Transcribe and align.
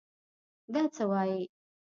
دا 0.73 0.81
څه 0.95 1.03
وايې. 1.09 1.41